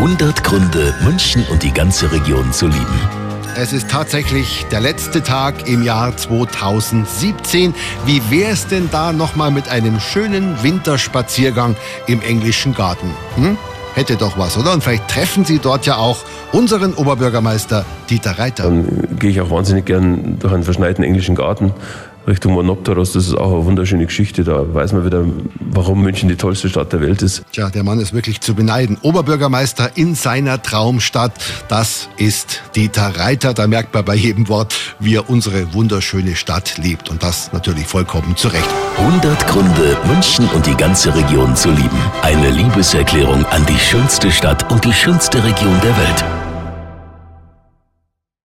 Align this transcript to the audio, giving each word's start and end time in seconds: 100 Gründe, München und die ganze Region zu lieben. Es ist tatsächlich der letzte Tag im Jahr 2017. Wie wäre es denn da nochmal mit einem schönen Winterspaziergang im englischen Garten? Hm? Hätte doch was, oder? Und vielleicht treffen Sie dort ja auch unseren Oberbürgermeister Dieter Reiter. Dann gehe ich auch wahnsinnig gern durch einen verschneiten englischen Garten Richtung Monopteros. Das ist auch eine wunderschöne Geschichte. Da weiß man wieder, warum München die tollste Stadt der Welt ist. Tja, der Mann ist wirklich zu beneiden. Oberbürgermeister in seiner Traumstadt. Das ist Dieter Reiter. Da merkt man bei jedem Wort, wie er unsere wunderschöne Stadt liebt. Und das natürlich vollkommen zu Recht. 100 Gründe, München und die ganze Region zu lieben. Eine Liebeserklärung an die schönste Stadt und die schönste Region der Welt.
100 0.00 0.42
Gründe, 0.44 0.94
München 1.04 1.44
und 1.50 1.62
die 1.62 1.74
ganze 1.74 2.10
Region 2.10 2.54
zu 2.54 2.68
lieben. 2.68 3.00
Es 3.54 3.74
ist 3.74 3.90
tatsächlich 3.90 4.64
der 4.72 4.80
letzte 4.80 5.22
Tag 5.22 5.68
im 5.68 5.82
Jahr 5.82 6.16
2017. 6.16 7.74
Wie 8.06 8.22
wäre 8.30 8.50
es 8.52 8.66
denn 8.66 8.88
da 8.90 9.12
nochmal 9.12 9.50
mit 9.50 9.68
einem 9.68 10.00
schönen 10.00 10.62
Winterspaziergang 10.62 11.76
im 12.06 12.22
englischen 12.22 12.72
Garten? 12.72 13.10
Hm? 13.34 13.58
Hätte 13.94 14.16
doch 14.16 14.38
was, 14.38 14.56
oder? 14.56 14.72
Und 14.72 14.82
vielleicht 14.82 15.06
treffen 15.08 15.44
Sie 15.44 15.58
dort 15.58 15.84
ja 15.84 15.96
auch 15.96 16.24
unseren 16.52 16.94
Oberbürgermeister 16.94 17.84
Dieter 18.08 18.38
Reiter. 18.38 18.62
Dann 18.62 19.18
gehe 19.18 19.28
ich 19.28 19.40
auch 19.42 19.50
wahnsinnig 19.50 19.84
gern 19.84 20.38
durch 20.38 20.54
einen 20.54 20.62
verschneiten 20.62 21.04
englischen 21.04 21.34
Garten 21.34 21.74
Richtung 22.26 22.52
Monopteros. 22.52 23.12
Das 23.12 23.26
ist 23.26 23.34
auch 23.34 23.52
eine 23.52 23.64
wunderschöne 23.64 24.06
Geschichte. 24.06 24.44
Da 24.44 24.74
weiß 24.74 24.92
man 24.92 25.04
wieder, 25.04 25.24
warum 25.58 26.02
München 26.02 26.28
die 26.28 26.36
tollste 26.36 26.68
Stadt 26.68 26.92
der 26.92 27.00
Welt 27.00 27.22
ist. 27.22 27.42
Tja, 27.52 27.70
der 27.70 27.82
Mann 27.82 28.00
ist 28.00 28.12
wirklich 28.12 28.40
zu 28.40 28.54
beneiden. 28.54 28.98
Oberbürgermeister 29.02 29.90
in 29.96 30.14
seiner 30.14 30.62
Traumstadt. 30.62 31.32
Das 31.68 32.08
ist 32.16 32.62
Dieter 32.76 33.18
Reiter. 33.18 33.54
Da 33.54 33.66
merkt 33.66 33.94
man 33.94 34.04
bei 34.04 34.14
jedem 34.14 34.48
Wort, 34.48 34.74
wie 34.98 35.16
er 35.16 35.30
unsere 35.30 35.72
wunderschöne 35.74 36.36
Stadt 36.36 36.78
liebt. 36.78 37.10
Und 37.10 37.22
das 37.22 37.52
natürlich 37.52 37.86
vollkommen 37.86 38.36
zu 38.36 38.48
Recht. 38.48 38.68
100 38.98 39.46
Gründe, 39.48 39.96
München 40.06 40.48
und 40.54 40.66
die 40.66 40.76
ganze 40.76 41.14
Region 41.14 41.56
zu 41.56 41.70
lieben. 41.70 41.98
Eine 42.22 42.50
Liebeserklärung 42.50 43.44
an 43.46 43.64
die 43.66 43.78
schönste 43.78 44.30
Stadt 44.30 44.70
und 44.70 44.84
die 44.84 44.92
schönste 44.92 45.42
Region 45.42 45.80
der 45.82 45.96
Welt. 45.96 46.39